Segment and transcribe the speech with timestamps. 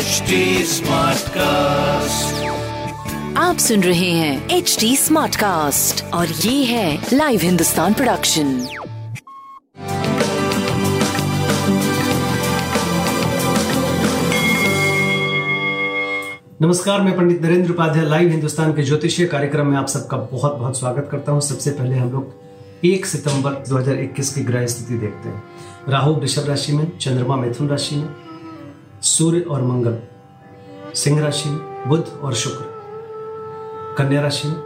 [0.00, 0.36] HD
[0.72, 2.36] Smartcast.
[3.38, 8.54] आप सुन रहे हैं एच डी स्मार्ट कास्ट और ये है लाइव हिंदुस्तान प्रोडक्शन
[16.62, 20.78] नमस्कार मैं पंडित नरेंद्र उपाध्याय लाइव हिंदुस्तान के ज्योतिषीय कार्यक्रम में आप सबका बहुत बहुत
[20.78, 22.49] स्वागत करता हूँ सबसे पहले हम लोग
[22.84, 25.44] 1 सितंबर 2021 की ग्रह स्थिति देखते हैं।
[25.88, 28.14] राहु वृषभ राशि में, चंद्रमा मिथुन राशि में,
[29.02, 29.98] सूर्य और मंगल,
[30.94, 32.64] सिंह राशि में, बुध और शुक्र,
[33.98, 34.56] कन्या राशि में,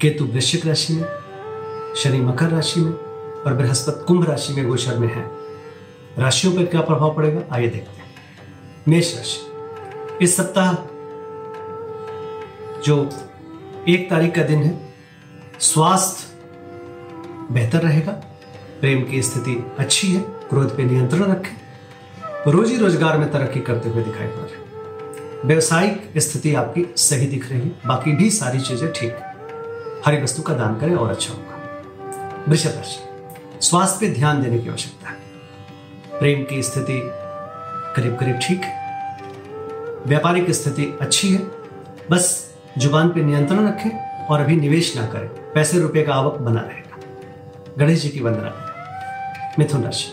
[0.00, 1.08] केतु वृश्चिक राशि में,
[1.96, 2.92] शनि मकर राशि में
[3.42, 5.30] और बृहस्पति कुंभ राशि में गोचर में है।
[6.18, 7.40] राशियों पर क्या प्रभाव पड़ेगा?
[7.52, 8.14] आइए देखते हैं।
[8.88, 9.40] मेष राशि।
[10.24, 10.74] इस सप्ताह
[12.80, 13.08] जो
[13.88, 14.94] एक तारीख का दिन है,
[15.60, 16.27] स्वास्थ्य
[17.52, 18.12] बेहतर रहेगा।
[18.80, 20.20] प्रेम की स्थिति अच्छी है,
[20.50, 24.66] क्रोध पे नियंत्रण रखें। रोजी रोज़गार में तरक्की करते हुए दिखाई पड़ रहे
[25.44, 29.16] व्यवसायिक स्थिति आपकी सही दिख रही है, बाकी भी सारी चीज़ें ठीक
[30.06, 32.98] हरी वस्तु का दान करें और अच्छा होगा। वृषभ राशि,
[33.60, 37.00] स्वास्थ्य पे ध्यान देने की आवश्यकता है। प्रेम की स्थिति
[37.96, 38.76] करीब करीब ठीक है।
[40.06, 41.40] व्यापारिक स्थिति अच्छी है।
[42.10, 42.28] बस
[42.78, 46.87] ज़ुबान पे नियंत्रण रखें और अभी निवेश ना करें। पैसे रुपए का आवक बना रहेगा
[47.78, 48.74] गणेश जी की वंदना।
[49.58, 50.12] मिथुन राशि।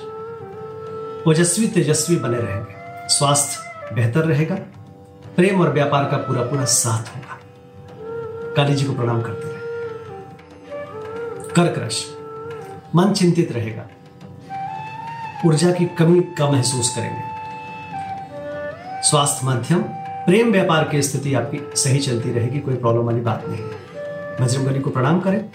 [1.30, 2.74] ओजस्वी तेजस्वी बने रहेंगे।
[3.10, 3.58] स्वास्थ्य
[3.96, 4.56] बेहतर रहेगा।
[5.36, 7.40] प्रेम और व्यापार का पूरा पूरा साथ होगा।
[8.54, 9.60] काली जी को प्रणाम करते रहे।
[11.54, 12.18] कर्क राशि।
[12.96, 13.84] मन चिंतित रहेगा।
[15.46, 17.22] ऊर्जा की कमी का महसूस करेंगे।
[19.10, 23.64] स्वास्थ्य मध्यम, प्रेम व्यापार की स्थिति आपकी सही चलती रहेगी, कोई प्रॉब्लम वाली बात नहीं।
[24.42, 25.50] बजरंगबली को प्रणाम करें।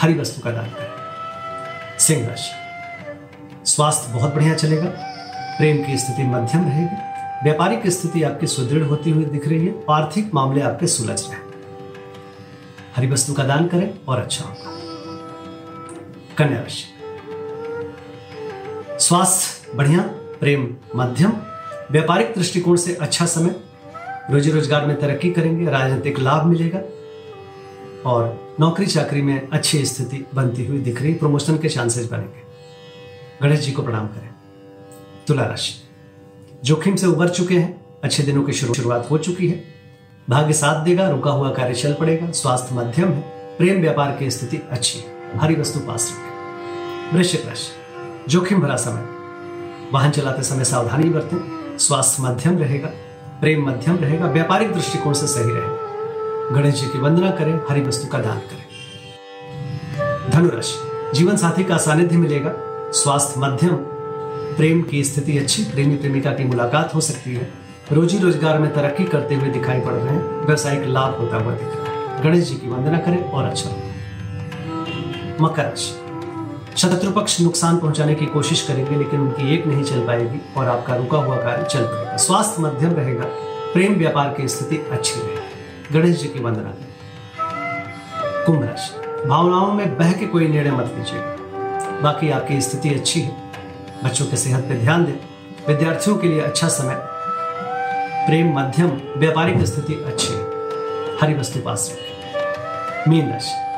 [0.00, 0.99] हरी वस्तु का दान करें।
[2.10, 4.86] सिंह राशि। स्वास्थ्य बहुत बढ़िया चलेगा।
[5.58, 6.96] प्रेम की स्थिति मध्यम रहेगी।
[7.44, 11.38] व्यापारिक स्थिति आपकी सुदृढ़ होती हुई दिख रही है। आर्थिक मामले आपके सुलझ रहे
[12.96, 14.70] हरी वस्तु का दान करें और अच्छा होगा।
[16.38, 16.84] कन्या राशि।
[19.06, 20.02] स्वास्थ्य बढ़िया,
[20.40, 21.32] प्रेम मध्यम।
[21.90, 23.54] व्यापारिक दृष्टिकोण से अच्छा समय।
[24.30, 26.78] रोजी रोज़गार में तरक्की करेंगे। राजनीतिक लाभ मिलेगा।
[28.06, 32.42] और नौकरी चाकरी में अच्छी स्थिति बनती हुई दिख रही प्रमोशन के चांसेस बनेंगे।
[33.42, 34.30] गणेश जी को प्रणाम करें।
[35.28, 35.74] तुला राशि।
[36.64, 39.64] जोखिम से उबर चुके हैं। अच्छे दिनों की शुरुआत हो चुकी है।
[40.30, 43.20] भाग्य साथ देगा, रुका हुआ कार्य चल पड़ेगा, स्वास्थ्य मध्यम है,
[43.58, 47.72] प्रेम व्यापार की स्थिति अच्छी है, हरी वस्तु पास रखें। वृश्चिक राशि।
[48.28, 49.04] जोखिम भरा समय।
[49.92, 52.88] वाहन चलाते समय सावधानी बरतें। स्वास्थ्य मध्यम रहेगा,
[53.40, 55.79] प्रेम मध्यम रहेगा, व्यापारिक दृष्टिकोण से सही रहेगा।
[56.52, 58.64] गणेश जी की वंदना करें, हरी वस्तु का दान करें।
[60.30, 60.78] धनुराशि,
[61.14, 62.52] जीवन साथी का सानिध्य मिलेगा।
[62.92, 63.74] स्वास्थ्य मध्यम,
[64.56, 67.48] प्रेम की स्थिति अच्छी, प्रेमी प्रेमिका की मुलाकात हो सकती है।
[67.92, 71.68] रोजी रोज़गार में तरक्की करते हुए दिखाई पड़ रहे हैं। व्यवसायिक लाभ होता हुआ दिख
[71.68, 73.70] रहा है। गणेश जी की वंदना करें और अच्छा
[75.40, 75.98] मकर राशि
[76.78, 80.96] शत्रु पक्ष नुकसान पहुँचाने की कोशिश करेंगे, लेकिन उनकी एक नहीं चल पाएगी और आपका
[80.96, 83.24] रुका हुआ कार्य चल पाएगा स्वास्थ्य मध्यम रहेगा,
[83.72, 85.39] प्रेम व्यापार की स्थिति अच्छी रहेगी।
[85.92, 86.90] गणेश जी की वंदना करें।
[88.46, 91.36] कुंभ राशि। भावनाओं में बह के कोई निर्णय मत लीजिएगा
[92.00, 93.36] बाकी आपकी स्थिति अच्छी है।
[94.04, 95.12] बच्चों के सेहत पर ध्यान दें।
[95.68, 96.96] विद्यार्थियों के लिए अच्छा समय।
[98.26, 100.40] प्रेम मध्यम, व्यापारिक स्थिति अच्छी है।
[101.22, 101.96] हरी वस्तु पास
[103.08, 103.70] मीन राशि।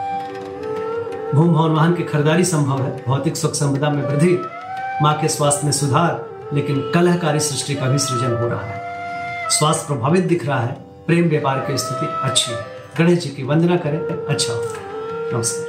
[1.37, 4.39] भूम, भवन, वाहन की खरीदारी संभव है। भौतिक सुख संपदा में वृद्धि।
[5.03, 8.83] माँ के स्वास्थ्य में सुधार, लेकिन कलहकारी सृष्टि का भी सृजन हो रहा है।
[9.51, 12.61] स्वास्थ्य प्रभावित दिख रहा है। प्रेम व्यापार की स्थिति अच्छी है।
[12.99, 14.61] गणेश जी की वंदना करें अच्छा हो
[15.33, 15.67] नमस्कार।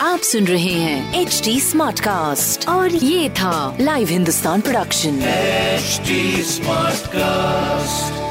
[0.00, 6.00] आप सुन रहे हैं एच डी स्मार्ट कास्ट और ये था live Hindustan production H
[6.46, 8.29] smart Smartcast.